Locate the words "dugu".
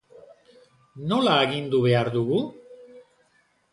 2.17-2.41